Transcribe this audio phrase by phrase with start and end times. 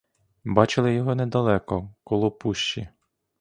[0.45, 2.89] Бачили його недалеко, коло пущі.